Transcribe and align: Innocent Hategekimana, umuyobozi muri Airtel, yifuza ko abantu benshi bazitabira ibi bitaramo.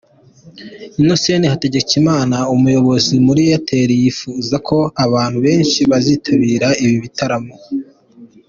Innocent 1.01 1.43
Hategekimana, 1.53 2.37
umuyobozi 2.55 3.13
muri 3.25 3.41
Airtel, 3.49 3.89
yifuza 4.01 4.55
ko 4.67 4.77
abantu 5.05 5.37
benshi 5.45 5.79
bazitabira 5.91 6.67
ibi 6.83 6.97
bitaramo. 7.03 7.55